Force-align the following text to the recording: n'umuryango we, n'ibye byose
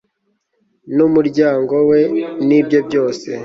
n'umuryango 0.95 1.75
we, 1.89 1.99
n'ibye 2.47 2.79
byose 2.87 3.29